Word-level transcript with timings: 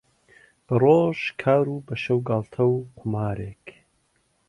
بەڕۆژ 0.65 1.19
کار 1.41 1.65
و 1.73 1.75
بەشەو 1.87 2.19
گاڵتە 2.29 2.63
و 2.73 2.75
قومارێک 2.97 3.65